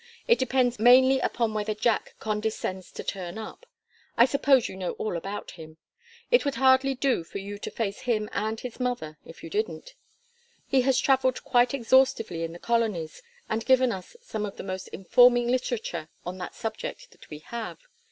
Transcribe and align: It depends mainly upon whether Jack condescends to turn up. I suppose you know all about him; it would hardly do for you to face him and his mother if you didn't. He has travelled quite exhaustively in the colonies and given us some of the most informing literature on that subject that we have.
It 0.27 0.39
depends 0.39 0.79
mainly 0.79 1.19
upon 1.19 1.53
whether 1.53 1.75
Jack 1.75 2.15
condescends 2.19 2.91
to 2.93 3.03
turn 3.03 3.37
up. 3.37 3.67
I 4.17 4.25
suppose 4.25 4.67
you 4.67 4.75
know 4.75 4.93
all 4.93 5.15
about 5.15 5.51
him; 5.51 5.77
it 6.31 6.43
would 6.43 6.55
hardly 6.55 6.95
do 6.95 7.23
for 7.23 7.37
you 7.37 7.59
to 7.59 7.69
face 7.69 7.99
him 7.99 8.27
and 8.31 8.59
his 8.59 8.79
mother 8.79 9.19
if 9.27 9.43
you 9.43 9.51
didn't. 9.51 9.93
He 10.65 10.81
has 10.81 10.97
travelled 10.99 11.43
quite 11.43 11.75
exhaustively 11.75 12.41
in 12.43 12.51
the 12.51 12.57
colonies 12.57 13.21
and 13.47 13.63
given 13.63 13.91
us 13.91 14.15
some 14.23 14.43
of 14.43 14.57
the 14.57 14.63
most 14.63 14.87
informing 14.87 15.49
literature 15.49 16.09
on 16.25 16.39
that 16.39 16.55
subject 16.55 17.11
that 17.11 17.29
we 17.29 17.37
have. 17.37 17.77